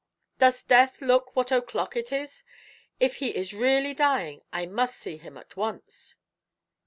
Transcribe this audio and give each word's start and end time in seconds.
"Does 0.39 0.63
death 0.63 0.99
look 0.99 1.35
what 1.35 1.51
o'clock 1.51 1.95
it 1.95 2.11
is? 2.11 2.43
If 2.99 3.17
he 3.17 3.35
is 3.35 3.53
really 3.53 3.93
dying, 3.93 4.41
I 4.51 4.65
must 4.65 4.97
see 4.97 5.17
him 5.17 5.37
at 5.37 5.55
once." 5.55 6.15